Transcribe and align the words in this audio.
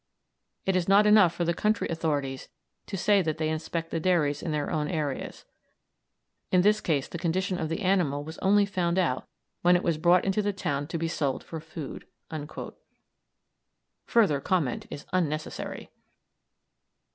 It 0.65 0.75
is 0.75 0.87
not 0.89 1.05
enough 1.05 1.31
for 1.35 1.45
the 1.45 1.53
county 1.53 1.87
authorities 1.87 2.49
to 2.87 2.97
say 2.97 3.21
that 3.21 3.37
they 3.37 3.49
inspect 3.49 3.91
the 3.91 3.99
dairies 3.99 4.41
in 4.41 4.49
their 4.51 4.71
own 4.71 4.87
areas. 4.87 5.45
In 6.51 6.61
this 6.61 6.81
case 6.81 7.07
the 7.07 7.19
condition 7.19 7.59
of 7.59 7.69
the 7.69 7.83
animal 7.83 8.23
was 8.23 8.39
only 8.39 8.65
found 8.65 8.97
out 8.97 9.27
when 9.61 9.75
it 9.75 9.83
was 9.83 9.99
brought 9.99 10.25
into 10.25 10.41
the 10.41 10.53
town 10.53 10.87
to 10.87 10.97
be 10.97 11.07
sold 11.07 11.43
for 11.43 11.59
food." 11.59 12.07
Further 14.07 14.41
comment 14.41 14.87
is 14.89 15.05
unnecessary! 15.13 15.91